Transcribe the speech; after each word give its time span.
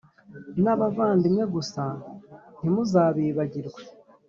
n 0.63 0.65
abavandimwe 0.73 1.43
gusa 1.55 1.83
ntimuzabibagirwe. 2.57 3.81